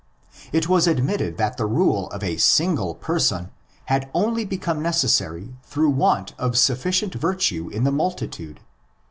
It 0.51 0.67
was 0.67 0.87
admitted 0.87 1.37
that 1.37 1.57
the 1.57 1.67
rule 1.67 2.09
of 2.09 2.23
a 2.23 2.37
single 2.37 2.95
person 2.95 3.51
had 3.85 4.09
only 4.15 4.43
become 4.45 4.81
necessary 4.81 5.53
through 5.61 5.91
want 5.91 6.33
of 6.39 6.57
sufficient 6.57 7.13
virtue 7.13 7.69
in 7.69 7.83
the 7.83 7.91
multitude. 7.91 8.61